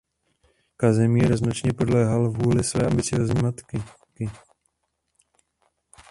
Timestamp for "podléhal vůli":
1.73-2.63